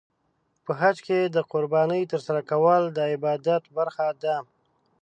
په 0.65 0.71
حج 0.79 0.97
کې 1.07 1.19
د 1.35 1.37
قربانۍ 1.51 2.01
ترسره 2.11 2.41
کول 2.51 2.81
د 2.91 2.97
عبادت 3.13 3.63
برخه 3.77 4.07
ده. 4.23 4.37